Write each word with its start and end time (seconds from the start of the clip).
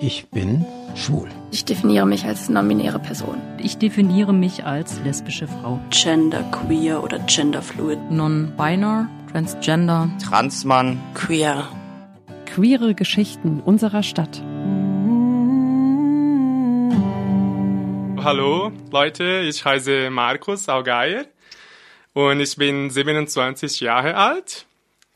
Ich 0.00 0.28
bin 0.28 0.64
schwul. 0.94 1.28
Ich 1.50 1.64
definiere 1.64 2.06
mich 2.06 2.24
als 2.24 2.48
non-binäre 2.48 3.00
Person. 3.00 3.42
Ich 3.58 3.78
definiere 3.78 4.32
mich 4.32 4.64
als 4.64 5.00
lesbische 5.00 5.48
Frau. 5.48 5.80
Gender 5.90 6.44
queer 6.52 7.02
oder 7.02 7.18
genderfluid. 7.18 8.08
Non-binary, 8.08 9.06
transgender. 9.32 10.08
Transmann. 10.24 11.00
Queer. 11.14 11.66
Queere 12.46 12.94
Geschichten 12.94 13.60
unserer 13.64 14.04
Stadt. 14.04 14.40
Hallo 18.22 18.70
Leute, 18.92 19.40
ich 19.40 19.64
heiße 19.64 20.10
Markus 20.10 20.68
Augeier 20.68 21.24
und 22.12 22.38
ich 22.38 22.56
bin 22.56 22.90
27 22.90 23.80
Jahre 23.80 24.14
alt. 24.14 24.67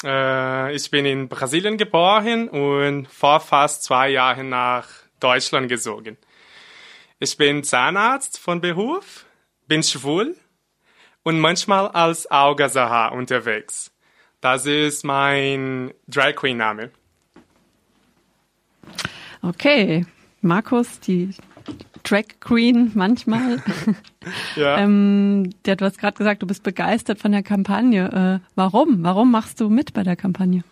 Äh, 0.04 0.74
ich 0.74 0.90
bin 0.90 1.06
in 1.06 1.28
Brasilien 1.28 1.76
geboren 1.76 2.48
und 2.48 3.08
vor 3.08 3.40
fast 3.40 3.84
zwei 3.84 4.10
Jahren 4.10 4.48
nach 4.48 4.88
Deutschland 5.20 5.68
gezogen. 5.68 6.16
Ich 7.18 7.36
bin 7.36 7.62
Zahnarzt 7.62 8.38
von 8.38 8.60
Beruf, 8.60 9.26
bin 9.68 9.82
schwul 9.82 10.36
und 11.22 11.38
manchmal 11.38 11.88
als 11.88 12.30
Augasaha 12.30 13.08
unterwegs. 13.08 13.92
Das 14.40 14.66
ist 14.66 15.04
mein 15.04 15.94
Drag 16.08 16.34
Queen 16.34 16.56
Name. 16.56 16.90
Okay, 19.40 20.04
Markus, 20.40 20.98
die 20.98 21.34
Drag 22.02 22.24
Queen 22.40 22.92
manchmal. 22.94 23.62
Ja. 24.54 24.78
ähm, 24.78 25.50
ja, 25.66 25.74
du 25.74 25.84
hast 25.84 25.98
gerade 25.98 26.16
gesagt, 26.16 26.42
du 26.42 26.46
bist 26.46 26.62
begeistert 26.62 27.18
von 27.18 27.32
der 27.32 27.42
Kampagne. 27.42 28.40
Äh, 28.40 28.46
warum? 28.54 29.02
Warum 29.02 29.32
machst 29.32 29.60
du 29.60 29.68
mit 29.68 29.94
bei 29.94 30.04
der 30.04 30.14
Kampagne? 30.14 30.62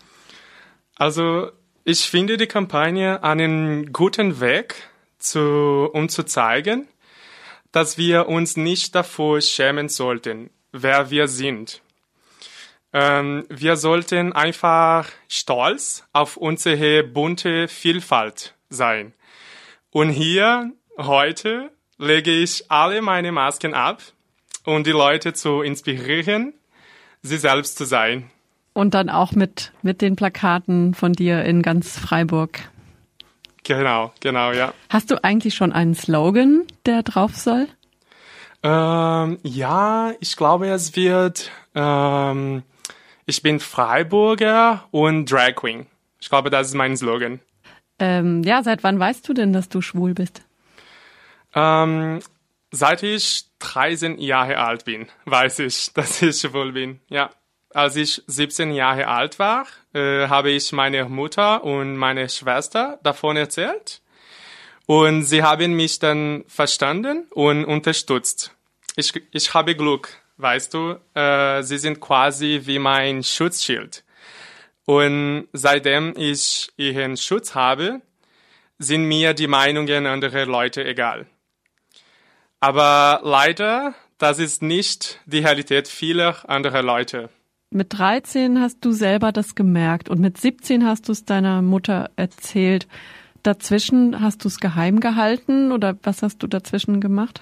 Also 0.94 1.50
ich 1.82 2.08
finde 2.08 2.36
die 2.36 2.46
Kampagne 2.46 3.24
einen 3.24 3.92
guten 3.92 4.38
Weg, 4.38 4.76
zu, 5.20 5.90
um 5.92 6.08
zu 6.08 6.24
zeigen, 6.24 6.88
dass 7.72 7.98
wir 7.98 8.28
uns 8.28 8.56
nicht 8.56 8.94
davor 8.94 9.40
schämen 9.40 9.88
sollten, 9.88 10.50
wer 10.72 11.10
wir 11.10 11.28
sind. 11.28 11.82
Ähm, 12.92 13.44
wir 13.48 13.76
sollten 13.76 14.32
einfach 14.32 15.08
stolz 15.28 16.04
auf 16.12 16.36
unsere 16.36 17.04
bunte 17.04 17.68
Vielfalt 17.68 18.54
sein. 18.68 19.12
Und 19.90 20.10
hier 20.10 20.72
heute 20.98 21.70
lege 21.98 22.30
ich 22.30 22.70
alle 22.70 23.02
meine 23.02 23.32
Masken 23.32 23.74
ab, 23.74 24.02
um 24.64 24.84
die 24.84 24.90
Leute 24.90 25.32
zu 25.32 25.62
inspirieren, 25.62 26.54
sie 27.22 27.36
selbst 27.36 27.76
zu 27.76 27.84
sein. 27.84 28.30
Und 28.72 28.94
dann 28.94 29.10
auch 29.10 29.32
mit, 29.32 29.72
mit 29.82 30.00
den 30.00 30.16
Plakaten 30.16 30.94
von 30.94 31.12
dir 31.12 31.44
in 31.44 31.62
ganz 31.62 31.98
Freiburg. 31.98 32.60
Genau, 33.64 34.12
genau, 34.20 34.52
ja. 34.52 34.72
Hast 34.88 35.10
du 35.10 35.22
eigentlich 35.22 35.54
schon 35.54 35.72
einen 35.72 35.94
Slogan, 35.94 36.64
der 36.86 37.02
drauf 37.02 37.36
soll? 37.36 37.68
Ähm, 38.62 39.38
ja, 39.42 40.12
ich 40.20 40.36
glaube, 40.36 40.68
es 40.68 40.96
wird, 40.96 41.50
ähm, 41.74 42.62
ich 43.26 43.42
bin 43.42 43.60
Freiburger 43.60 44.84
und 44.90 45.30
Drag 45.30 45.54
Queen. 45.56 45.86
Ich 46.20 46.28
glaube, 46.28 46.50
das 46.50 46.68
ist 46.68 46.74
mein 46.74 46.96
Slogan. 46.96 47.40
Ähm, 47.98 48.42
ja, 48.42 48.62
seit 48.62 48.82
wann 48.82 48.98
weißt 48.98 49.28
du 49.28 49.34
denn, 49.34 49.52
dass 49.52 49.68
du 49.68 49.80
schwul 49.80 50.14
bist? 50.14 50.42
Ähm, 51.54 52.20
seit 52.70 53.02
ich 53.02 53.44
13 53.58 54.18
Jahre 54.18 54.58
alt 54.58 54.84
bin, 54.84 55.08
weiß 55.24 55.60
ich, 55.60 55.92
dass 55.94 56.22
ich 56.22 56.40
schwul 56.40 56.72
bin. 56.72 57.00
Ja. 57.08 57.30
Als 57.72 57.94
ich 57.94 58.20
17 58.26 58.72
Jahre 58.72 59.06
alt 59.06 59.38
war, 59.38 59.64
äh, 59.94 60.26
habe 60.26 60.50
ich 60.50 60.72
meiner 60.72 61.08
Mutter 61.08 61.62
und 61.62 61.96
meiner 61.96 62.28
Schwester 62.28 62.98
davon 63.04 63.36
erzählt. 63.36 64.02
Und 64.86 65.22
sie 65.22 65.44
haben 65.44 65.74
mich 65.74 66.00
dann 66.00 66.42
verstanden 66.48 67.28
und 67.30 67.64
unterstützt. 67.64 68.56
Ich, 68.96 69.12
ich 69.30 69.54
habe 69.54 69.76
Glück, 69.76 70.08
weißt 70.38 70.74
du. 70.74 70.96
Äh, 71.14 71.62
sie 71.62 71.78
sind 71.78 72.00
quasi 72.00 72.62
wie 72.64 72.80
mein 72.80 73.22
Schutzschild. 73.22 74.02
Und 74.84 75.46
seitdem 75.52 76.14
ich 76.16 76.70
ihren 76.76 77.16
Schutz 77.16 77.54
habe, 77.54 78.00
sind 78.80 79.04
mir 79.04 79.32
die 79.32 79.46
Meinungen 79.46 80.06
anderer 80.06 80.46
Leute 80.46 80.84
egal. 80.84 81.26
Aber 82.60 83.20
leider, 83.24 83.94
das 84.18 84.38
ist 84.38 84.62
nicht 84.62 85.18
die 85.24 85.38
Realität 85.38 85.88
vieler 85.88 86.48
anderer 86.48 86.82
Leute. 86.82 87.30
Mit 87.70 87.98
13 87.98 88.60
hast 88.60 88.84
du 88.84 88.92
selber 88.92 89.32
das 89.32 89.54
gemerkt 89.54 90.08
und 90.08 90.20
mit 90.20 90.38
17 90.38 90.84
hast 90.84 91.08
du 91.08 91.12
es 91.12 91.24
deiner 91.24 91.62
Mutter 91.62 92.10
erzählt. 92.16 92.86
Dazwischen 93.42 94.20
hast 94.20 94.44
du 94.44 94.48
es 94.48 94.60
geheim 94.60 95.00
gehalten 95.00 95.72
oder 95.72 95.96
was 96.02 96.22
hast 96.22 96.42
du 96.42 96.46
dazwischen 96.46 97.00
gemacht? 97.00 97.40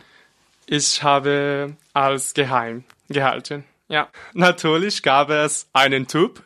Ich 0.66 1.02
habe 1.02 1.74
als 1.94 2.34
geheim 2.34 2.84
gehalten. 3.08 3.64
Ja, 3.88 4.08
natürlich 4.34 5.02
gab 5.02 5.30
es 5.30 5.68
einen 5.72 6.06
Typ, 6.06 6.44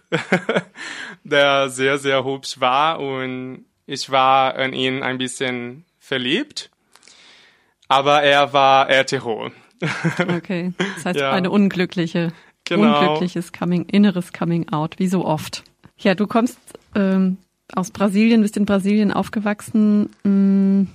der 1.24 1.68
sehr, 1.68 1.98
sehr 1.98 2.24
hübsch 2.24 2.60
war 2.60 3.00
und 3.00 3.64
ich 3.84 4.10
war 4.10 4.56
in 4.60 4.72
ihn 4.72 5.02
ein 5.02 5.18
bisschen 5.18 5.84
verliebt. 5.98 6.70
Aber 7.92 8.22
er 8.22 8.52
war 8.52 8.88
hetero. 8.88 9.50
Okay, 10.36 10.72
das 10.94 11.04
heißt 11.04 11.20
Ja. 11.20 11.32
eine 11.32 11.50
unglückliche, 11.50 12.32
Genau. 12.64 13.00
unglückliches 13.00 13.52
Coming, 13.52 13.84
inneres 13.86 14.32
Coming 14.32 14.68
Out, 14.70 14.98
wie 14.98 15.08
so 15.08 15.24
oft. 15.24 15.64
Ja, 15.98 16.14
du 16.14 16.26
kommst 16.28 16.58
ähm, 16.94 17.36
aus 17.74 17.90
Brasilien, 17.90 18.42
bist 18.42 18.56
in 18.56 18.64
Brasilien 18.64 19.12
aufgewachsen. 19.12 20.10
Mh, 20.22 20.86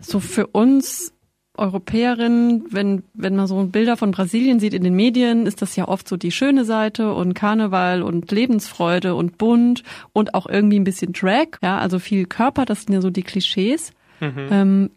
so 0.00 0.18
für 0.20 0.46
uns 0.48 1.12
Europäerinnen, 1.56 2.66
wenn, 2.70 3.02
wenn 3.14 3.34
man 3.36 3.46
so 3.46 3.62
Bilder 3.64 3.96
von 3.96 4.10
Brasilien 4.12 4.60
sieht 4.60 4.74
in 4.74 4.84
den 4.84 4.94
Medien, 4.94 5.46
ist 5.46 5.60
das 5.62 5.74
ja 5.76 5.88
oft 5.88 6.08
so 6.08 6.16
die 6.16 6.30
schöne 6.32 6.64
Seite 6.64 7.12
und 7.12 7.34
Karneval 7.34 8.02
und 8.02 8.30
Lebensfreude 8.30 9.14
und 9.14 9.38
bunt 9.38 9.82
und 10.12 10.34
auch 10.34 10.46
irgendwie 10.46 10.78
ein 10.78 10.84
bisschen 10.84 11.12
Drag, 11.12 11.58
ja, 11.62 11.78
also 11.78 11.98
viel 11.98 12.26
Körper, 12.26 12.64
das 12.64 12.82
sind 12.82 12.94
ja 12.94 13.00
so 13.00 13.10
die 13.10 13.22
Klischees. 13.24 13.92
Ähm, 14.20 14.90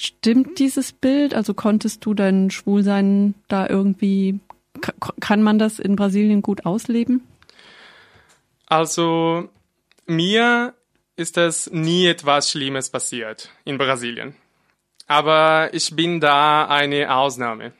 stimmt 0.00 0.58
dieses 0.58 0.92
Bild? 0.92 1.34
Also 1.34 1.54
konntest 1.54 2.04
du 2.04 2.14
dein 2.14 2.50
Schwulsein 2.50 3.34
da 3.48 3.68
irgendwie, 3.68 4.40
kann 5.20 5.42
man 5.42 5.58
das 5.58 5.78
in 5.78 5.96
Brasilien 5.96 6.42
gut 6.42 6.66
ausleben? 6.66 7.22
Also 8.66 9.48
mir 10.06 10.74
ist 11.16 11.36
es 11.36 11.70
nie 11.70 12.06
etwas 12.06 12.50
Schlimmes 12.50 12.90
passiert 12.90 13.50
in 13.64 13.78
Brasilien. 13.78 14.34
Aber 15.06 15.70
ich 15.72 15.94
bin 15.94 16.20
da 16.20 16.66
eine 16.66 17.14
Ausnahme. 17.14 17.72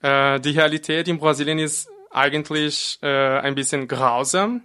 Äh, 0.00 0.40
die 0.40 0.50
Realität 0.50 1.06
in 1.06 1.18
Brasilien 1.18 1.58
ist 1.58 1.88
eigentlich 2.10 2.98
äh, 3.02 3.38
ein 3.40 3.54
bisschen 3.54 3.88
grausam. 3.88 4.62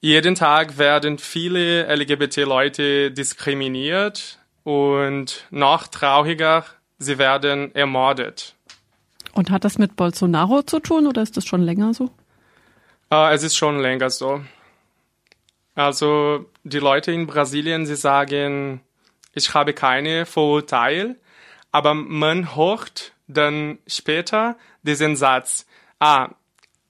Jeden 0.00 0.36
Tag 0.36 0.78
werden 0.78 1.18
viele 1.18 1.92
LGBT-Leute 1.92 3.10
diskriminiert 3.10 4.38
und 4.66 5.46
noch 5.52 5.86
trauriger, 5.86 6.64
sie 6.98 7.18
werden 7.18 7.72
ermordet. 7.76 8.56
Und 9.32 9.50
hat 9.50 9.64
das 9.64 9.78
mit 9.78 9.94
Bolsonaro 9.94 10.62
zu 10.62 10.80
tun 10.80 11.06
oder 11.06 11.22
ist 11.22 11.36
das 11.36 11.46
schon 11.46 11.62
länger 11.62 11.94
so? 11.94 12.10
Äh, 13.12 13.32
es 13.32 13.44
ist 13.44 13.56
schon 13.56 13.78
länger 13.78 14.10
so. 14.10 14.40
Also 15.76 16.46
die 16.64 16.80
Leute 16.80 17.12
in 17.12 17.28
Brasilien, 17.28 17.86
sie 17.86 17.94
sagen, 17.94 18.80
ich 19.34 19.54
habe 19.54 19.72
keine 19.72 20.26
Vorurteile, 20.26 21.14
aber 21.70 21.94
man 21.94 22.56
hört 22.56 23.12
dann 23.28 23.78
später 23.86 24.56
diesen 24.82 25.14
Satz, 25.14 25.66
ah, 26.00 26.30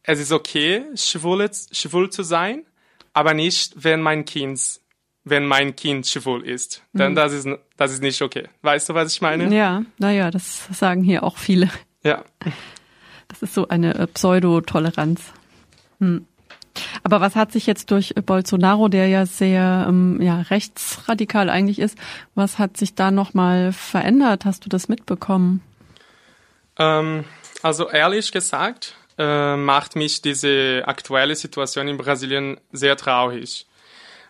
es 0.03 0.19
ist 0.19 0.33
okay, 0.33 0.83
schwul, 0.95 1.51
schwul 1.73 2.09
zu 2.09 2.23
sein, 2.23 2.65
aber 3.13 3.35
nicht, 3.35 3.85
wenn 3.85 4.01
mein 4.01 4.25
Kind, 4.25 4.81
wenn 5.27 5.45
mein 5.45 5.75
Kind 5.75 6.07
schwul 6.07 6.47
ist. 6.47 6.83
Dann 6.93 7.17
das 7.17 7.33
ist, 7.33 7.49
das 7.77 7.93
ist 7.93 8.01
nicht 8.01 8.23
okay. 8.23 8.45
Weißt 8.63 8.89
du, 8.89 8.95
was 8.95 9.13
ich 9.13 9.21
meine? 9.21 9.53
Ja, 9.55 9.83
naja, 9.99 10.31
das 10.31 10.69
sagen 10.73 11.03
hier 11.03 11.25
auch 11.25 11.37
viele. 11.37 11.69
Ja. 12.05 12.25
Das 13.27 13.43
ist 13.43 13.53
so 13.53 13.67
eine 13.67 13.95
äh, 13.97 14.07
Pseudotoleranz. 14.07 15.21
Hm. 15.99 16.27
Aber 17.03 17.21
was 17.21 17.35
hat 17.35 17.51
sich 17.51 17.67
jetzt 17.67 17.91
durch 17.91 18.15
Bolsonaro, 18.15 18.87
der 18.87 19.09
ja 19.09 19.27
sehr 19.27 19.87
ähm, 19.89 20.23
ja, 20.23 20.43
rechtsradikal 20.43 21.51
eigentlich 21.51 21.81
ist, 21.81 21.99
was 22.37 22.61
hat 22.61 22.77
sich 22.77 22.95
da 22.95 23.11
nochmal 23.11 23.73
verändert? 23.73 24.45
Hast 24.45 24.65
du 24.65 24.69
das 24.69 24.89
mitbekommen? 24.89 25.61
Ähm, 26.79 27.25
also 27.63 27.89
ehrlich 27.89 28.31
gesagt 28.31 28.95
äh, 29.19 29.57
macht 29.57 29.97
mich 29.97 30.23
diese 30.23 30.85
aktuelle 30.87 31.35
Situation 31.35 31.89
in 31.89 31.97
Brasilien 31.97 32.61
sehr 32.71 32.97
traurig. 32.97 33.67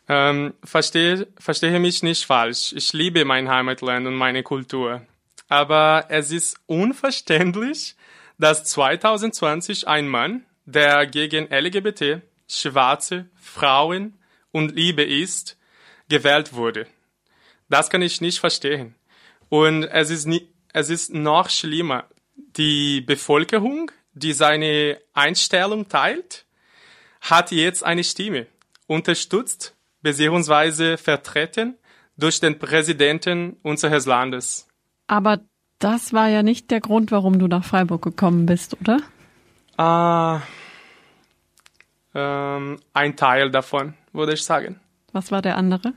Ähm, 0.08 0.54
verstehe, 0.62 1.26
verstehe 1.38 1.80
mich 1.80 2.02
nicht 2.02 2.24
falsch. 2.24 2.72
Ich 2.72 2.92
liebe 2.92 3.24
mein 3.24 3.48
Heimatland 3.48 4.06
und 4.06 4.14
meine 4.14 4.42
Kultur. 4.42 5.02
Aber 5.48 6.06
es 6.08 6.30
ist 6.30 6.58
unverständlich, 6.66 7.96
dass 8.38 8.64
2020 8.64 9.88
ein 9.88 10.08
Mann, 10.08 10.44
der 10.64 11.06
gegen 11.06 11.48
LGBT, 11.52 12.22
Schwarze, 12.48 13.28
Frauen 13.40 14.14
und 14.52 14.74
Liebe 14.74 15.02
ist, 15.02 15.56
gewählt 16.08 16.52
wurde. 16.52 16.86
Das 17.68 17.90
kann 17.90 18.02
ich 18.02 18.20
nicht 18.20 18.38
verstehen. 18.38 18.94
Und 19.48 19.84
es 19.84 20.10
ist, 20.10 20.26
nie, 20.26 20.48
es 20.72 20.88
ist 20.88 21.12
noch 21.12 21.50
schlimmer. 21.50 22.04
Die 22.36 23.00
Bevölkerung, 23.00 23.90
die 24.14 24.32
seine 24.32 25.00
Einstellung 25.14 25.88
teilt, 25.88 26.44
hat 27.20 27.50
jetzt 27.50 27.84
eine 27.84 28.04
Stimme, 28.04 28.46
unterstützt 28.86 29.75
bzw. 30.14 30.96
vertreten 30.96 31.76
durch 32.16 32.38
den 32.40 32.58
Präsidenten 32.58 33.56
unseres 33.62 34.06
Landes. 34.06 34.68
Aber 35.08 35.40
das 35.78 36.12
war 36.12 36.28
ja 36.28 36.42
nicht 36.42 36.70
der 36.70 36.80
Grund, 36.80 37.10
warum 37.10 37.38
du 37.38 37.48
nach 37.48 37.64
Freiburg 37.64 38.02
gekommen 38.02 38.46
bist, 38.46 38.76
oder? 38.80 38.98
Äh, 39.78 40.40
ähm, 42.14 42.78
ein 42.94 43.16
Teil 43.16 43.50
davon, 43.50 43.94
würde 44.12 44.34
ich 44.34 44.44
sagen. 44.44 44.80
Was 45.12 45.32
war 45.32 45.42
der 45.42 45.56
andere? 45.56 45.92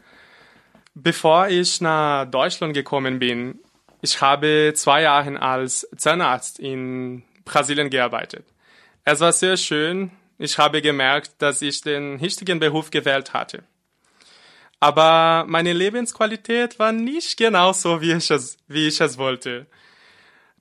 Bevor 0.95 1.47
ich 1.47 1.79
nach 1.79 2.25
Deutschland 2.25 2.73
gekommen 2.73 3.19
bin, 3.19 3.59
ich 4.01 4.19
habe 4.21 4.73
zwei 4.75 5.03
Jahre 5.03 5.41
als 5.41 5.87
Zahnarzt 5.95 6.59
in 6.59 7.23
Brasilien 7.45 7.89
gearbeitet. 7.89 8.45
Es 9.05 9.19
war 9.19 9.31
sehr 9.31 9.55
schön. 9.55 10.11
Ich 10.37 10.57
habe 10.57 10.81
gemerkt, 10.81 11.41
dass 11.41 11.61
ich 11.61 11.81
den 11.81 12.15
richtigen 12.15 12.59
Beruf 12.59 12.91
gewählt 12.91 13.33
hatte. 13.33 13.63
Aber 14.79 15.45
meine 15.47 15.73
Lebensqualität 15.73 16.79
war 16.79 16.91
nicht 16.91 17.37
genau 17.37 17.73
so, 17.73 18.01
wie 18.01 18.13
ich 18.13 18.31
es, 18.31 18.57
wie 18.67 18.87
ich 18.87 19.01
es 19.01 19.17
wollte. 19.17 19.65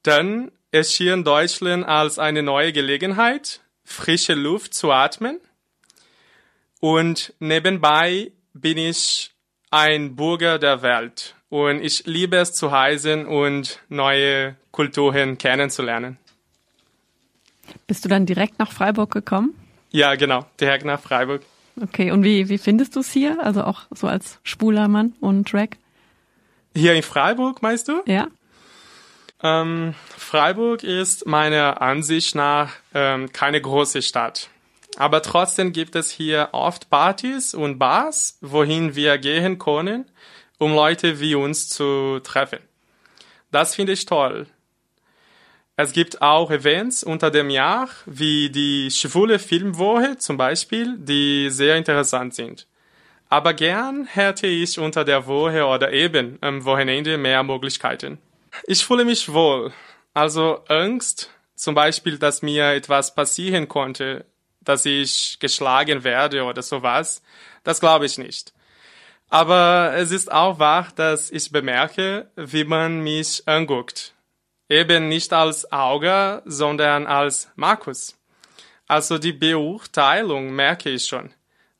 Dann 0.03 0.51
erschien 0.73 1.25
Deutschland 1.25 1.87
als 1.87 2.19
eine 2.19 2.43
neue 2.43 2.73
Gelegenheit, 2.73 3.61
frische 3.85 4.35
Luft 4.35 4.75
zu 4.75 4.93
atmen. 4.93 5.41
Und 6.81 7.33
nebenbei 7.39 8.33
bin 8.53 8.79
ich 8.79 9.31
ein 9.71 10.17
Bürger 10.17 10.59
der 10.59 10.83
Welt 10.83 11.35
und 11.49 11.83
ich 11.83 12.07
liebe 12.07 12.37
es 12.37 12.53
zu 12.53 12.67
reisen 12.67 13.27
und 13.27 13.81
neue 13.89 14.57
Kulturen 14.71 15.39
kennenzulernen. 15.39 16.19
Bist 17.87 18.05
du 18.05 18.09
dann 18.09 18.27
direkt 18.27 18.59
nach 18.59 18.73
Freiburg 18.73 19.11
gekommen? 19.11 19.55
Ja, 19.91 20.15
genau, 20.15 20.47
direkt 20.61 20.85
nach 20.85 21.01
Freiburg. 21.01 21.43
Okay, 21.81 22.11
und 22.11 22.25
wie, 22.25 22.49
wie 22.49 22.59
findest 22.59 22.97
du 22.97 23.01
es 23.01 23.11
hier? 23.13 23.45
Also 23.45 23.65
auch 23.65 23.83
so 23.91 24.07
als 24.07 24.39
schwuler 24.43 24.89
Mann 24.89 25.15
und 25.21 25.53
Drag? 25.53 25.69
Hier 26.75 26.95
in 26.95 27.03
Freiburg, 27.03 27.63
meinst 27.63 27.89
du? 27.89 28.03
Ja. 28.07 28.29
Ähm, 29.43 29.95
Freiburg 30.17 30.83
ist 30.83 31.27
meiner 31.27 31.81
Ansicht 31.81 32.35
nach 32.35 32.73
ähm, 32.95 33.33
keine 33.33 33.61
große 33.61 34.03
Stadt. 34.03 34.51
Aber 34.97 35.23
trotzdem 35.23 35.73
gibt 35.73 35.95
es 35.95 36.11
hier 36.11 36.49
oft 36.53 36.91
Partys 36.91 37.55
und 37.55 37.79
Bars, 37.79 38.39
wohin 38.41 38.97
wir 38.97 39.19
gehen 39.19 39.59
können, 39.59 40.07
um 40.59 40.75
Leute 40.75 41.21
wie 41.21 41.37
uns 41.37 41.69
zu 41.69 42.21
treffen. 42.21 42.59
Das 43.53 43.77
finde 43.77 43.93
ich 43.93 44.07
toll. 44.07 44.47
Es 45.81 45.93
gibt 45.93 46.23
auch 46.23 46.51
Events 46.51 47.05
unter 47.05 47.31
dem 47.31 47.51
Jahr, 47.51 47.89
wie 48.05 48.51
die 48.51 48.91
schwule 48.91 49.39
Filmwoche 49.39 50.19
zum 50.19 50.37
Beispiel, 50.37 50.97
die 50.99 51.51
sehr 51.51 51.77
interessant 51.77 52.35
sind. 52.35 52.67
Aber 53.29 53.55
gern 53.55 54.05
hätte 54.05 54.49
ich 54.49 54.81
unter 54.81 55.05
der 55.05 55.29
Woche 55.29 55.65
oder 55.65 55.93
eben 55.93 56.37
am 56.41 56.65
Wochenende 56.65 57.17
mehr 57.17 57.45
Möglichkeiten. 57.45 58.19
Ich 58.67 58.85
fühle 58.85 59.05
mich 59.05 59.33
wohl. 59.33 59.73
Also 60.15 60.65
Angst, 60.67 61.31
zum 61.55 61.77
Beispiel, 61.77 62.19
dass 62.19 62.43
mir 62.43 62.73
etwas 62.73 63.15
passieren 63.15 63.69
konnte, 63.69 64.25
dass 64.61 64.85
ich 64.85 65.39
geschlagen 65.39 66.03
werde 66.03 66.43
oder 66.43 66.63
sowas, 66.63 67.23
das 67.63 67.79
glaube 67.79 68.07
ich 68.07 68.19
nicht. 68.19 68.53
Aber 69.29 69.93
es 69.95 70.11
ist 70.11 70.33
auch 70.33 70.59
wahr, 70.59 70.89
dass 70.97 71.31
ich 71.31 71.53
bemerke, 71.53 72.29
wie 72.35 72.65
man 72.65 72.99
mich 73.05 73.45
anguckt. 73.47 74.15
Eben 74.69 75.09
nicht 75.09 75.33
als 75.33 75.71
Auge, 75.73 76.43
sondern 76.45 77.07
als 77.07 77.51
Markus. 77.57 78.19
Also 78.87 79.19
die 79.19 79.33
Beurteilung 79.33 80.51
merke 80.55 80.91
ich 80.91 81.07
schon. 81.07 81.31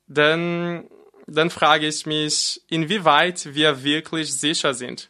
Denn 0.07 0.89
dann 1.27 1.49
frage 1.49 1.87
ich 1.87 2.05
mich, 2.05 2.61
inwieweit 2.69 3.53
wir 3.53 3.83
wirklich 3.83 4.33
sicher 4.33 4.73
sind. 4.73 5.09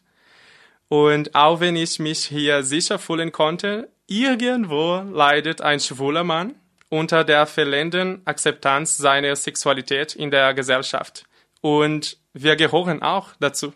Und 0.90 1.36
auch 1.36 1.60
wenn 1.60 1.76
ich 1.76 2.00
mich 2.00 2.26
hier 2.26 2.64
sicher 2.64 3.00
fühlen 3.00 3.32
konnte, 3.32 3.90
irgendwo 4.08 5.04
leidet 5.12 5.62
ein 5.62 5.80
schwuler 5.80 6.24
Mann 6.24 6.56
unter 6.90 7.24
der 7.24 7.46
fehlenden 7.46 8.22
Akzeptanz 8.26 8.98
seiner 8.98 9.36
Sexualität 9.36 10.16
in 10.16 10.32
der 10.32 10.54
Gesellschaft. 10.54 11.26
Und 11.62 12.18
wir 12.34 12.56
gehören 12.56 13.02
auch 13.02 13.30
dazu. 13.40 13.74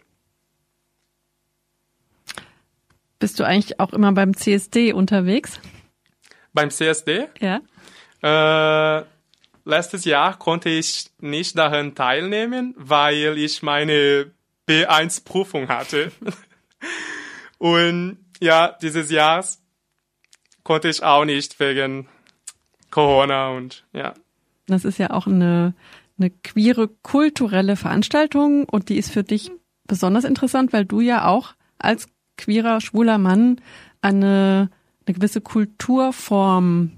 Bist 3.23 3.39
du 3.39 3.45
eigentlich 3.45 3.79
auch 3.79 3.93
immer 3.93 4.11
beim 4.11 4.35
CSD 4.35 4.91
unterwegs? 4.91 5.57
Beim 6.51 6.69
CSD? 6.69 7.29
Ja. 7.39 7.61
Äh, 8.21 9.05
letztes 9.63 10.03
Jahr 10.03 10.37
konnte 10.37 10.67
ich 10.67 11.05
nicht 11.21 11.57
daran 11.57 11.95
teilnehmen, 11.95 12.75
weil 12.77 13.37
ich 13.37 13.63
meine 13.63 14.29
B1-Prüfung 14.67 15.69
hatte. 15.69 16.11
Und 17.59 18.17
ja, 18.41 18.77
dieses 18.81 19.09
Jahr 19.09 19.45
konnte 20.63 20.89
ich 20.89 21.01
auch 21.01 21.23
nicht 21.23 21.61
wegen 21.61 22.09
Corona 22.91 23.51
und 23.51 23.85
ja. 23.93 24.15
Das 24.65 24.83
ist 24.83 24.97
ja 24.97 25.11
auch 25.11 25.27
eine, 25.27 25.73
eine 26.19 26.29
queere 26.29 26.89
kulturelle 26.89 27.77
Veranstaltung 27.77 28.65
und 28.65 28.89
die 28.89 28.97
ist 28.97 29.13
für 29.13 29.23
dich 29.23 29.49
besonders 29.87 30.25
interessant, 30.25 30.73
weil 30.73 30.83
du 30.83 30.99
ja 30.99 31.25
auch 31.25 31.53
als 31.79 32.09
queerer, 32.37 32.81
schwuler 32.81 33.17
Mann 33.17 33.61
eine, 34.01 34.69
eine 35.05 35.15
gewisse 35.15 35.41
Kulturform 35.41 36.91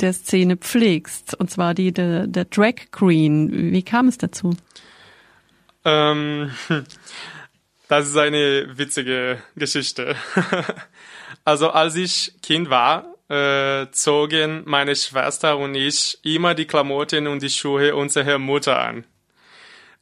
der 0.00 0.12
Szene 0.12 0.56
pflegst, 0.56 1.34
und 1.34 1.50
zwar 1.50 1.74
die 1.74 1.92
der, 1.92 2.26
der 2.26 2.44
Drag 2.44 2.90
Queen. 2.92 3.72
Wie 3.72 3.82
kam 3.82 4.08
es 4.08 4.18
dazu? 4.18 4.56
Ähm, 5.84 6.50
das 7.88 8.08
ist 8.08 8.16
eine 8.16 8.78
witzige 8.78 9.42
Geschichte. 9.56 10.14
also 11.44 11.70
als 11.70 11.96
ich 11.96 12.32
Kind 12.42 12.70
war, 12.70 13.14
äh, 13.28 13.90
zogen 13.90 14.62
meine 14.66 14.94
Schwester 14.94 15.58
und 15.58 15.74
ich 15.74 16.18
immer 16.22 16.54
die 16.54 16.66
Klamotten 16.66 17.26
und 17.26 17.42
die 17.42 17.50
Schuhe 17.50 17.94
unserer 17.94 18.38
Mutter 18.38 18.78
an. 18.78 19.04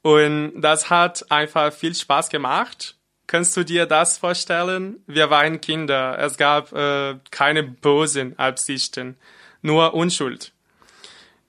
Und 0.03 0.61
das 0.61 0.91
hat 0.91 1.31
einfach 1.33 1.73
viel 1.73 1.95
Spaß 1.95 2.29
gemacht. 2.29 2.95
Kannst 3.27 3.56
du 3.56 3.65
dir 3.65 3.87
das 3.87 4.19
vorstellen? 4.19 4.97
Wir 5.06 5.31
waren 5.31 5.61
Kinder. 5.61 6.19
Es 6.19 6.37
gab 6.37 6.73
äh, 6.73 7.17
keine 7.31 7.63
bösen 7.65 8.39
Absichten, 8.39 9.17
nur 9.63 9.95
Unschuld. 9.95 10.53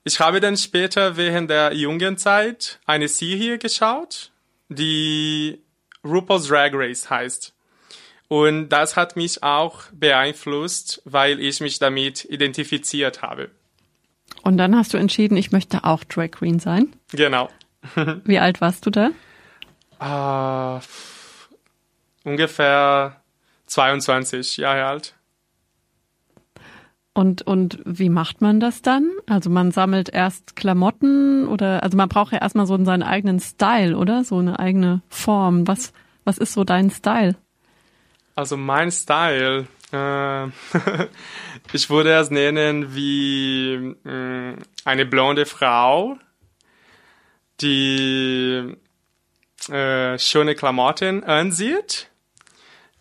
Ich 0.04 0.20
habe 0.20 0.40
dann 0.40 0.56
später 0.56 1.16
während 1.16 1.50
der 1.50 1.74
Jugendzeit 1.74 2.80
eine 2.86 3.08
Serie 3.08 3.58
geschaut, 3.58 4.32
die 4.68 5.60
RuPaul's 6.04 6.48
Drag 6.48 6.70
Race 6.72 7.10
heißt. 7.10 7.54
Und 8.28 8.68
das 8.70 8.96
hat 8.96 9.16
mich 9.16 9.42
auch 9.42 9.82
beeinflusst, 9.92 11.02
weil 11.04 11.40
ich 11.40 11.60
mich 11.60 11.78
damit 11.78 12.24
identifiziert 12.24 13.22
habe. 13.22 13.50
Und 14.42 14.58
dann 14.58 14.76
hast 14.76 14.94
du 14.94 14.98
entschieden, 14.98 15.36
ich 15.36 15.52
möchte 15.52 15.84
auch 15.84 16.04
Drag 16.04 16.30
Queen 16.30 16.58
sein? 16.58 16.94
Genau. 17.12 17.48
Wie 18.24 18.38
alt 18.38 18.60
warst 18.60 18.86
du 18.86 18.90
da? 18.90 19.10
Uh, 20.00 20.80
ungefähr 22.28 23.20
22 23.66 24.58
Jahre 24.58 24.84
alt. 24.86 25.14
Und, 27.18 27.42
und 27.42 27.80
wie 27.84 28.10
macht 28.10 28.42
man 28.42 28.60
das 28.60 28.80
dann? 28.80 29.10
Also 29.26 29.50
man 29.50 29.72
sammelt 29.72 30.08
erst 30.08 30.54
Klamotten 30.54 31.48
oder, 31.48 31.82
also 31.82 31.96
man 31.96 32.08
braucht 32.08 32.32
ja 32.32 32.38
erstmal 32.38 32.66
so 32.66 32.82
seinen 32.84 33.02
eigenen 33.02 33.40
Style, 33.40 33.96
oder? 33.96 34.22
So 34.22 34.38
eine 34.38 34.60
eigene 34.60 35.02
Form. 35.08 35.66
Was, 35.66 35.92
was 36.22 36.38
ist 36.38 36.52
so 36.52 36.62
dein 36.62 36.90
Style? 36.90 37.34
Also 38.36 38.56
mein 38.56 38.92
Style, 38.92 39.66
äh, 39.92 40.46
ich 41.72 41.90
würde 41.90 42.12
es 42.12 42.30
nennen 42.30 42.94
wie 42.94 43.96
mh, 44.04 44.12
mm, 44.12 44.58
eine 44.84 45.04
blonde 45.04 45.44
Frau, 45.44 46.18
die 47.60 48.76
äh, 49.68 50.18
schöne 50.20 50.54
Klamotten 50.54 51.24
ansieht. 51.24 52.07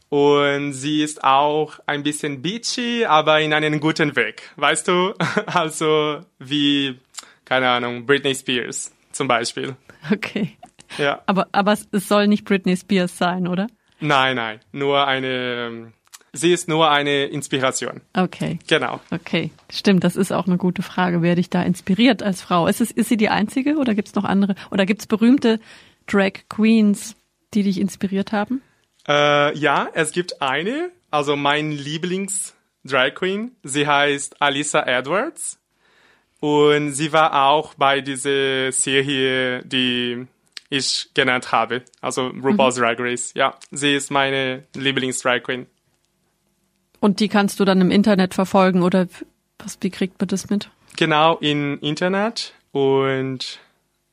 Und 0.10 0.72
sie 0.74 1.04
ist 1.04 1.24
auch 1.24 1.80
ein 1.86 2.04
bisschen 2.04 2.42
beachy, 2.42 3.06
aber 3.06 3.42
in 3.42 3.54
einen 3.54 3.80
guten 3.80 4.16
Weg. 4.16 4.52
Weißt 4.56 4.88
du? 4.88 5.14
Also 5.46 6.20
wie, 6.40 7.00
keine 7.46 7.70
Ahnung, 7.70 8.06
Britney 8.06 8.36
Spears 8.36 8.94
zum 9.12 9.28
Beispiel. 9.28 9.76
Okay. 10.12 10.58
Ja. 10.98 11.22
Aber, 11.26 11.48
aber 11.52 11.74
es 11.74 12.08
soll 12.08 12.28
nicht 12.28 12.46
Britney 12.46 12.78
Spears 12.78 13.18
sein, 13.18 13.48
oder? 13.48 13.68
Nein, 14.00 14.36
nein, 14.36 14.60
nur 14.72 15.08
eine, 15.08 15.92
sie 16.32 16.54
ist 16.54 16.68
nur 16.68 16.90
eine 16.90 17.26
Inspiration. 17.26 18.02
Okay. 18.14 18.60
Genau. 18.68 19.02
Okay, 19.12 19.52
stimmt, 19.70 20.04
das 20.04 20.16
ist 20.16 20.32
auch 20.32 20.46
eine 20.46 20.58
gute 20.58 20.84
Frage. 20.84 21.22
Wer 21.22 21.36
dich 21.36 21.50
da 21.50 21.64
inspiriert 21.64 22.22
als 22.22 22.42
Frau? 22.42 22.68
Ist, 22.68 22.80
es, 22.80 22.92
ist 22.92 23.10
sie 23.10 23.18
die 23.18 23.30
einzige 23.30 23.78
oder 23.78 23.96
gibt 23.96 24.10
es 24.10 24.16
noch 24.16 24.24
andere? 24.24 24.56
Oder 24.72 24.86
gibt 24.86 25.02
es 25.02 25.08
berühmte 25.08 25.60
Drag 26.06 26.34
Queens, 26.48 27.16
die 27.54 27.64
dich 27.64 27.80
inspiriert 27.80 28.32
haben? 28.32 28.62
Äh, 29.08 29.58
ja, 29.58 29.88
es 29.94 30.12
gibt 30.12 30.42
eine, 30.42 30.92
also 31.12 31.36
mein 31.36 31.72
Lieblings 31.72 32.56
Drag 32.84 33.14
Queen. 33.16 33.56
Sie 33.64 33.88
heißt 33.88 34.42
Alisa 34.42 34.84
Edwards 34.84 35.60
und 36.40 36.94
sie 36.94 37.12
war 37.14 37.48
auch 37.48 37.74
bei 37.76 38.02
dieser 38.02 38.72
Serie, 38.72 39.64
die 39.64 40.28
ich 40.70 41.10
genannt 41.14 41.52
habe, 41.52 41.84
also 42.02 42.28
RuPaul's 42.28 42.78
mhm. 42.78 42.82
Drag 42.82 42.96
Race. 43.00 43.34
Ja, 43.36 43.56
sie 43.72 43.96
ist 43.96 44.12
meine 44.12 44.64
Lieblings 44.76 45.20
Drag 45.20 45.42
Queen. 45.44 45.66
Und 47.00 47.20
die 47.20 47.30
kannst 47.30 47.60
du 47.60 47.66
dann 47.66 47.80
im 47.80 47.92
Internet 47.92 48.34
verfolgen 48.34 48.82
oder 48.82 49.08
was, 49.60 49.78
wie 49.82 49.90
kriegt 49.90 50.20
man 50.20 50.28
das 50.28 50.50
mit? 50.50 50.70
Genau, 50.98 51.38
im 51.38 51.80
Internet 51.80 52.54
und 52.72 53.60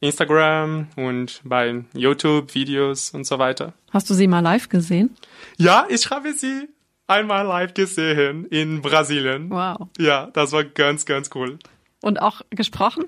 Instagram 0.05 0.89
und 0.97 1.41
bei 1.45 1.85
YouTube 1.95 2.55
Videos 2.55 3.11
und 3.11 3.27
so 3.27 3.39
weiter. 3.39 3.73
Hast 3.91 4.09
du 4.11 4.15
sie 4.15 4.27
mal 4.27 4.41
live 4.41 4.69
gesehen? 4.69 5.17
Ja, 5.57 5.87
ich 5.89 6.11
habe 6.11 6.33
sie 6.35 6.69
einmal 7.07 7.47
live 7.47 7.75
gesehen 7.75 8.47
in 8.47 8.83
Brasilien. 8.83 9.51
Wow. 9.51 9.89
Ja, 9.99 10.27
das 10.33 10.53
war 10.53 10.65
ganz, 10.65 11.07
ganz 11.07 11.31
cool. 11.35 11.59
Und 12.03 12.21
auch 12.21 12.43
gesprochen? 12.51 13.05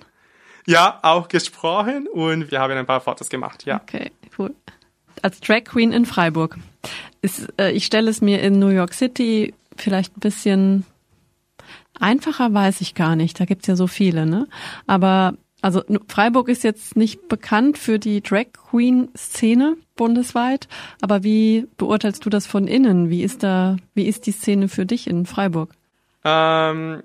Ja, 0.67 0.99
auch 1.03 1.29
gesprochen 1.29 2.09
und 2.09 2.51
wir 2.51 2.61
haben 2.61 2.77
ein 2.77 2.87
paar 2.87 3.01
Fotos 3.01 3.29
gemacht, 3.29 3.67
ja. 3.67 3.81
Okay, 3.83 4.11
cool. 4.39 4.55
Als 5.23 5.41
Drag 5.41 5.65
Queen 5.65 5.93
in 5.93 6.07
Freiburg. 6.07 6.59
Ist, 7.23 7.49
äh, 7.59 7.71
ich 7.73 7.87
stelle 7.87 8.11
es 8.11 8.21
mir 8.21 8.41
in 8.41 8.59
New 8.59 8.69
York 8.69 8.95
City 8.95 9.55
vielleicht 9.77 10.17
ein 10.17 10.21
bisschen 10.21 10.85
einfacher, 12.01 12.53
weiß 12.53 12.81
ich 12.81 12.95
gar 12.95 13.17
nicht. 13.17 13.39
Da 13.39 13.45
gibt's 13.45 13.67
ja 13.67 13.77
so 13.77 13.87
viele, 13.87 14.27
ne? 14.27 14.49
Aber 14.87 15.35
also 15.67 15.83
Freiburg 16.07 16.49
ist 16.49 16.63
jetzt 16.63 16.97
nicht 16.97 17.27
bekannt 17.27 17.77
für 17.77 17.99
die 17.99 18.21
Drag 18.21 18.53
Queen 18.53 19.09
Szene 19.17 19.77
bundesweit, 19.97 20.69
aber 21.03 21.25
wie 21.25 21.67
beurteilst 21.77 22.25
du 22.25 22.31
das 22.31 22.47
von 22.47 22.69
innen? 22.69 23.11
Wie 23.11 23.25
ist 23.25 23.43
da, 23.43 23.77
wie 23.93 24.07
ist 24.07 24.27
die 24.27 24.31
Szene 24.31 24.69
für 24.69 24.87
dich 24.87 25.09
in 25.09 25.27
Freiburg? 25.27 25.73
Ähm, 26.23 27.03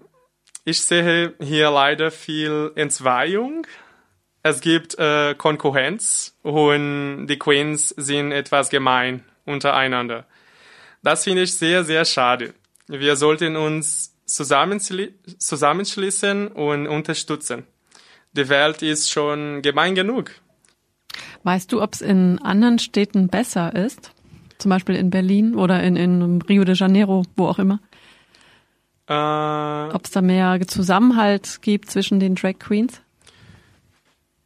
ich 0.63 0.79
sehe 0.79 1.33
hier 1.39 1.71
leider 1.71 2.11
viel 2.11 2.71
Entzweiung. 2.75 3.65
Es 4.43 4.61
gibt 4.61 4.95
äh, 4.99 5.33
Konkurrenz 5.33 6.37
und 6.43 7.25
die 7.25 7.39
Queens 7.39 7.89
sind 7.89 8.31
etwas 8.31 8.69
gemein 8.69 9.23
untereinander. 9.43 10.27
Das 11.01 11.23
finde 11.23 11.41
ich 11.41 11.57
sehr, 11.57 11.83
sehr 11.83 12.05
schade. 12.05 12.53
Wir 12.85 13.15
sollten 13.15 13.55
uns 13.55 14.15
zusammenschließen 14.27 16.49
und 16.49 16.87
unterstützen. 16.87 17.65
Die 18.33 18.47
Welt 18.49 18.81
ist 18.81 19.11
schon 19.11 19.61
gemein 19.61 19.95
genug. 19.95 20.31
Weißt 21.43 21.71
du, 21.71 21.81
ob 21.81 21.93
es 21.93 22.01
in 22.01 22.39
anderen 22.39 22.79
Städten 22.79 23.27
besser 23.27 23.75
ist? 23.75 24.11
Zum 24.57 24.69
Beispiel 24.69 24.95
in 24.95 25.09
Berlin 25.09 25.55
oder 25.55 25.81
in, 25.83 25.95
in 25.95 26.41
Rio 26.43 26.63
de 26.63 26.75
Janeiro, 26.75 27.23
wo 27.35 27.47
auch 27.47 27.59
immer? 27.59 27.79
Äh, 29.07 29.93
ob 29.93 30.05
es 30.05 30.11
da 30.11 30.21
mehr 30.21 30.59
Zusammenhalt 30.67 31.61
gibt 31.61 31.89
zwischen 31.89 32.19
den 32.19 32.35
Drag 32.35 32.59
Queens? 32.59 33.01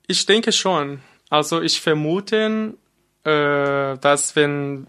Ich 0.07 0.25
denke 0.25 0.51
schon. 0.51 1.01
Also 1.29 1.61
ich 1.61 1.81
vermute, 1.81 2.75
äh, 3.23 3.97
dass 3.97 4.35
wenn 4.35 4.87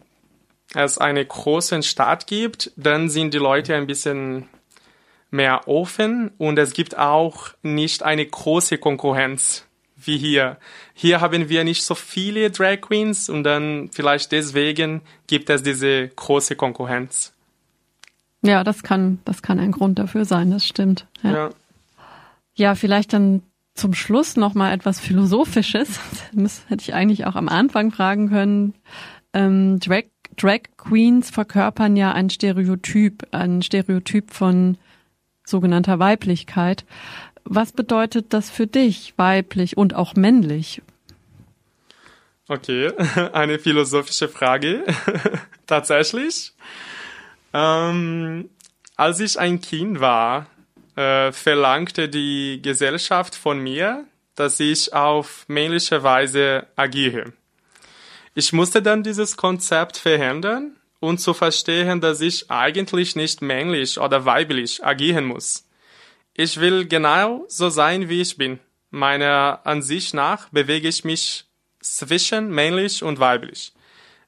es 0.75 0.99
eine 0.99 1.25
große 1.25 1.83
Stadt 1.83 2.27
gibt, 2.27 2.71
dann 2.77 3.09
sind 3.09 3.35
die 3.35 3.39
Leute 3.39 3.75
ein 3.75 3.87
bisschen 3.87 4.49
mehr 5.37 5.69
offen 5.69 6.31
und 6.39 6.59
es 6.59 6.73
gibt 6.73 6.99
auch 6.99 7.51
nicht 7.63 8.03
eine 8.03 8.27
große 8.27 8.79
Konkurrenz 8.79 9.67
wie 9.97 10.19
hier. 10.19 10.59
Hier 10.95 11.21
haben 11.21 11.49
wir 11.49 11.65
nicht 11.65 11.85
so 11.85 11.95
viele 11.95 12.51
Drag 12.51 12.81
Queens 12.81 13.29
und 13.29 13.45
dann 13.45 13.91
vielleicht 13.93 14.33
deswegen 14.33 15.03
gibt 15.27 15.51
es 15.51 15.63
diese 15.63 16.09
große 16.09 16.57
Konkurrenz. 16.57 17.33
Ja, 18.43 18.65
das 18.65 18.83
kann, 18.83 19.19
das 19.25 19.43
kann 19.43 19.59
ein 19.59 19.73
Grund 19.73 19.99
dafür 19.99 20.25
sein, 20.25 20.51
das 20.51 20.67
stimmt. 20.67 21.07
Ja, 21.23 21.33
ja. 21.33 21.51
ja 22.55 22.75
vielleicht 22.75 23.13
dann 23.13 23.43
zum 23.75 23.95
Schluss 23.95 24.37
noch 24.37 24.55
mal 24.55 24.73
etwas 24.73 25.01
Philosophisches. 25.01 26.01
Das 26.33 26.65
hätte 26.69 26.83
ich 26.83 26.95
eigentlich 26.95 27.27
auch 27.27 27.35
am 27.35 27.49
Anfang 27.49 27.91
fragen 27.93 28.29
können. 28.29 28.75
Ähm, 29.33 29.81
Drag, 29.81 30.05
Drag 30.37 30.61
Queens 30.77 31.31
verkörpern 31.31 31.97
ja 31.97 32.13
ein 32.13 32.31
Stereotyp, 32.31 33.27
ein 33.33 33.63
Stereotyp 33.63 34.33
von 34.33 34.77
sogenannter 35.47 35.99
Weiblichkeit. 35.99 36.85
Was 37.45 37.73
bedeutet 37.73 38.33
das 38.35 38.51
für 38.51 38.67
dich, 38.67 39.15
weiblich 39.17 39.77
und 39.77 39.95
auch 39.95 40.15
männlich? 40.15 40.83
Okay, 42.49 42.93
eine 43.33 43.59
philosophische 43.59 44.29
Frage. 44.29 44.85
Tatsächlich. 45.67 46.53
Ähm, 47.55 48.51
als 48.97 49.21
ich 49.21 49.39
ein 49.39 49.61
Kind 49.61 50.01
war, 50.01 50.47
äh, 50.97 51.33
verlangte 51.33 52.09
die 52.09 52.61
Gesellschaft 52.63 53.35
von 53.35 53.59
mir, 53.59 54.05
dass 54.35 54.61
ich 54.61 54.93
auf 54.93 55.45
männliche 55.49 56.03
Weise 56.03 56.67
agiere. 56.77 57.33
Ich 58.35 58.53
musste 58.53 58.83
dann 58.83 59.03
dieses 59.03 59.37
Konzept 59.37 59.97
verändern 59.97 60.76
und 61.01 61.19
zu 61.21 61.35
verstehen, 61.35 62.01
dass 62.01 62.21
ich 62.21 62.51
eigentlich 62.51 63.17
nicht 63.17 63.43
männlich 63.43 63.99
oder 63.99 64.25
weiblich 64.25 64.85
agieren 64.85 65.25
muss. 65.25 65.69
Ich 66.35 66.61
will 66.61 66.87
genau 66.87 67.45
so 67.49 67.69
sein, 67.69 68.09
wie 68.09 68.21
ich 68.21 68.37
bin. 68.37 68.59
Meiner 68.91 69.61
Ansicht 69.65 70.15
nach 70.15 70.49
bewege 70.51 70.89
ich 70.89 71.05
mich 71.05 71.45
zwischen 71.81 72.51
männlich 72.51 73.03
und 73.03 73.21
weiblich. 73.21 73.73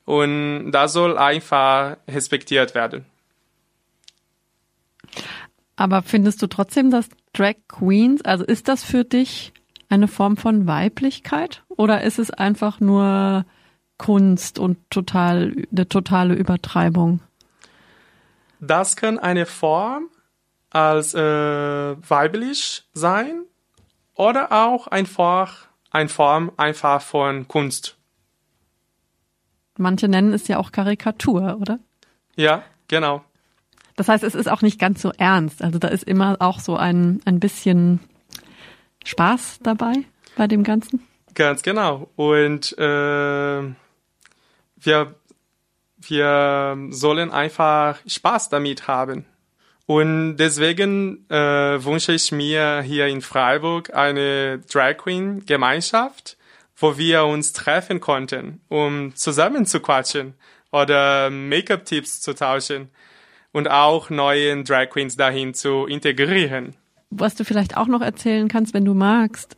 Und 0.04 0.72
das 0.72 0.94
soll 0.94 1.18
einfach 1.18 1.98
respektiert 2.08 2.75
werden. 2.75 3.04
Aber 5.76 6.02
findest 6.02 6.42
du 6.42 6.46
trotzdem, 6.46 6.90
dass 6.90 7.08
Drag 7.32 7.56
Queens, 7.68 8.22
also 8.22 8.44
ist 8.44 8.68
das 8.68 8.82
für 8.82 9.04
dich 9.04 9.52
eine 9.88 10.08
Form 10.08 10.37
von 10.37 10.66
Weiblichkeit 10.66 11.62
oder 11.68 12.02
ist 12.02 12.18
es 12.18 12.30
einfach 12.30 12.80
nur 12.80 13.44
Kunst 13.98 14.58
und 14.58 14.78
total, 14.90 15.54
eine 15.70 15.88
totale 15.88 16.34
Übertreibung? 16.34 17.20
Das 18.60 18.96
kann 18.96 19.18
eine 19.18 19.46
Form 19.46 20.08
als 20.70 21.14
äh, 21.14 21.20
weiblich 21.20 22.84
sein 22.94 23.42
oder 24.14 24.52
auch 24.52 24.86
einfach 24.86 25.68
eine 25.90 26.08
Form 26.08 26.52
einfach 26.56 27.00
von 27.02 27.48
Kunst. 27.48 27.96
Manche 29.76 30.08
nennen 30.08 30.32
es 30.32 30.48
ja 30.48 30.58
auch 30.58 30.72
Karikatur, 30.72 31.58
oder? 31.60 31.78
Ja, 32.36 32.62
genau. 32.88 33.24
Das 33.96 34.08
heißt, 34.08 34.24
es 34.24 34.34
ist 34.34 34.48
auch 34.48 34.62
nicht 34.62 34.78
ganz 34.78 35.02
so 35.02 35.12
ernst. 35.18 35.62
Also 35.62 35.78
da 35.78 35.88
ist 35.88 36.04
immer 36.04 36.36
auch 36.40 36.60
so 36.60 36.76
ein, 36.76 37.20
ein 37.24 37.40
bisschen 37.40 38.00
Spaß 39.04 39.60
dabei 39.62 39.92
bei 40.36 40.46
dem 40.46 40.62
Ganzen. 40.62 41.00
Ganz 41.34 41.62
genau. 41.62 42.08
Und 42.16 42.76
äh, 42.78 43.62
wir, 44.80 45.14
wir 45.99 46.78
sollen 46.90 47.30
einfach 47.30 47.99
Spaß 48.06 48.49
damit 48.49 48.88
haben. 48.88 49.25
Und 49.87 50.37
deswegen 50.37 51.25
äh, 51.30 51.82
wünsche 51.82 52.12
ich 52.12 52.30
mir 52.30 52.82
hier 52.82 53.06
in 53.06 53.23
Freiburg 53.23 53.94
eine 53.94 54.58
Drag 54.70 54.99
Queen 54.99 55.47
Gemeinschaft, 55.47 56.37
wo 56.76 56.99
wir 56.99 57.25
uns 57.25 57.54
treffen 57.54 57.99
konnten, 57.99 58.61
um 58.68 59.14
zusammen 59.16 59.64
zu 59.64 59.80
quatschen 59.80 60.35
oder 60.73 61.30
Make-up-Tipps 61.30 62.20
zu 62.20 62.35
tauschen 62.35 62.90
und 63.52 63.70
auch 63.70 64.11
neue 64.11 64.62
Drag 64.62 64.90
Queens 64.90 65.16
dahin 65.16 65.54
zu 65.54 65.87
integrieren. 65.87 66.75
Was 67.11 67.35
du 67.35 67.44
vielleicht 67.44 67.76
auch 67.76 67.87
noch 67.87 68.02
erzählen 68.02 68.49
kannst, 68.49 68.75
wenn 68.75 68.85
du 68.85 68.92
magst, 68.92 69.56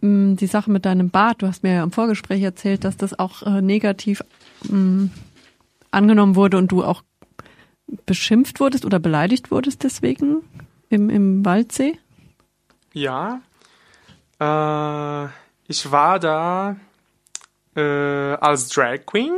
mm, 0.00 0.36
die 0.36 0.46
Sache 0.46 0.70
mit 0.70 0.86
deinem 0.86 1.10
Bart. 1.10 1.42
Du 1.42 1.46
hast 1.46 1.62
mir 1.62 1.74
ja 1.74 1.82
im 1.82 1.92
Vorgespräch 1.92 2.42
erzählt, 2.42 2.84
dass 2.84 2.96
das 2.96 3.18
auch 3.18 3.42
äh, 3.42 3.60
negativ 3.60 4.22
mh, 4.64 5.10
angenommen 5.90 6.36
wurde 6.36 6.56
und 6.56 6.68
du 6.68 6.84
auch 6.84 7.02
beschimpft 8.06 8.60
wurdest 8.60 8.84
oder 8.84 8.98
beleidigt 8.98 9.50
wurdest 9.50 9.82
deswegen 9.84 10.42
im, 10.88 11.10
im 11.10 11.44
Waldsee? 11.44 11.98
Ja, 12.92 13.40
äh, 14.40 15.28
ich 15.68 15.90
war 15.90 16.18
da 16.18 16.76
äh, 17.74 18.34
als 18.34 18.68
Drag 18.68 19.04
Queen 19.06 19.32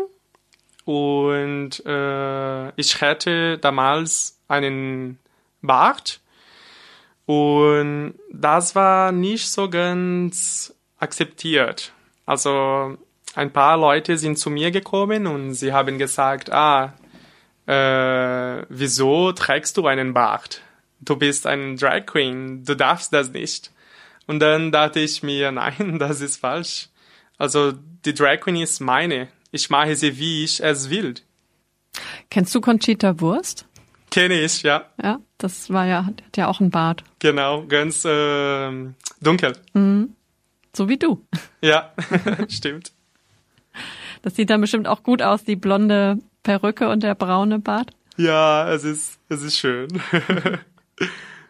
und 0.85 1.85
äh, 1.85 2.71
ich 2.77 3.00
hatte 3.00 3.59
damals 3.59 4.39
einen 4.49 5.19
Bart 5.62 6.21
und 7.27 8.15
das 8.33 8.75
war 8.75 9.12
nicht 9.12 9.49
so 9.50 9.69
ganz 9.71 10.75
akzeptiert. 10.99 11.93
Also 12.27 12.99
ein 13.35 13.53
paar 13.53 13.77
Leute 13.77 14.19
sind 14.19 14.39
zu 14.39 14.51
mir 14.51 14.71
gekommen 14.71 15.27
und 15.27 15.55
sie 15.55 15.73
haben 15.73 15.99
gesagt, 15.99 16.51
ah, 16.53 16.95
äh, 17.67 18.65
wieso 18.69 19.33
trägst 19.33 19.77
du 19.77 19.87
einen 19.87 20.13
Bart? 20.15 20.63
Du 21.01 21.17
bist 21.17 21.47
ein 21.47 21.77
Drag 21.77 22.07
Queen, 22.07 22.65
du 22.65 22.75
darfst 22.75 23.13
das 23.13 23.31
nicht. 23.31 23.71
Und 24.27 24.41
dann 24.41 24.73
dachte 24.73 25.01
ich 25.01 25.23
mir, 25.23 25.53
nein, 25.53 25.99
das 25.99 26.21
ist 26.21 26.37
falsch. 26.37 26.89
Also 27.39 27.73
die 28.05 28.15
Drag 28.15 28.41
Queen 28.41 28.57
ist 28.57 28.81
meine. 28.81 29.29
ich 29.53 29.71
mache 29.71 29.97
sie, 29.97 30.19
wie 30.19 30.45
ich 30.45 30.63
es 30.63 30.91
will. 30.91 31.15
Kennst 32.31 32.55
du 32.55 32.61
Conchita 32.61 33.21
Wurst? 33.21 33.67
Kenne 34.11 34.41
ich, 34.41 34.63
ja. 34.63 34.87
Ja, 35.03 35.21
das 35.39 35.71
war 35.71 35.87
ja, 35.87 36.05
hat 36.05 36.37
ja 36.37 36.49
auch 36.49 36.61
einen 36.61 36.71
Bart. 36.71 37.05
Genau, 37.21 37.65
ganz 37.67 38.05
äh, 38.05 38.71
dunkel. 39.21 39.53
So 40.75 40.89
wie 40.89 40.99
du. 40.99 41.25
Ja, 41.61 41.93
stimmt. 42.49 42.93
Das 44.23 44.37
sieht 44.37 44.50
dann 44.50 44.61
bestimmt 44.61 44.87
auch 44.87 45.03
gut 45.03 45.23
aus, 45.23 45.45
die 45.45 45.57
blonde 45.57 46.19
Perücke 46.43 46.89
und 46.89 47.03
der 47.03 47.15
braune 47.15 47.59
Bart. 47.59 47.91
Ja, 48.17 48.71
es 48.73 48.85
ist, 48.85 49.19
es 49.29 49.43
ist 49.43 49.57
schön. 49.57 49.89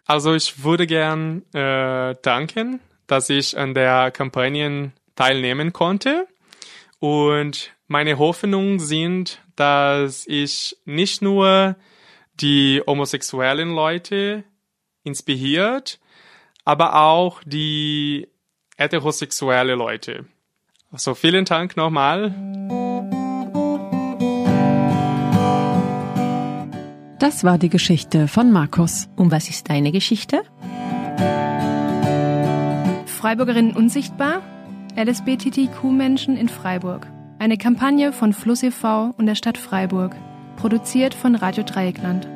also 0.07 0.35
ich 0.35 0.63
würde 0.63 0.87
gern 0.87 1.43
äh, 1.53 2.15
danken, 2.23 2.81
dass 3.07 3.29
ich 3.31 3.59
an 3.59 3.75
der 3.75 4.11
Kampagne 4.11 4.93
teilnehmen 5.17 5.73
konnte. 5.73 6.29
Und 7.01 7.73
meine 7.89 8.19
Hoffnungen 8.19 8.79
sind, 8.79 9.43
dass 9.57 10.27
ich 10.27 10.77
nicht 10.85 11.23
nur 11.23 11.77
die 12.35 12.83
homosexuellen 12.87 13.75
Leute 13.75 14.45
inspiriert, 15.03 15.99
aber 16.65 16.95
auch 16.95 17.43
die 17.45 18.29
heterosexuelle 18.77 19.75
Leute. 19.75 20.27
Also 20.93 21.15
vielen 21.15 21.45
Dank 21.45 21.77
nochmal. 21.77 22.35
Das 27.21 27.45
war 27.45 27.59
die 27.59 27.69
Geschichte 27.69 28.27
von 28.27 28.51
Markus. 28.51 29.09
Und 29.15 29.31
was 29.31 29.49
ist 29.49 29.69
deine 29.69 29.93
Geschichte? 29.93 30.43
Freiburgerinnen 33.07 33.77
unsichtbar? 33.77 34.43
LSBTTQ-Menschen 34.97 36.37
in 36.37 36.49
Freiburg. 36.49 37.07
Eine 37.39 37.57
Kampagne 37.57 38.13
von 38.13 38.33
Fluss 38.33 38.63
e.V. 38.63 39.15
und 39.17 39.27
der 39.27 39.37
Stadt 39.37 39.59
Freiburg. 39.59 40.17
Produziert 40.57 41.15
von 41.15 41.37
Radio 41.37 41.63
Dreieckland. 41.63 42.27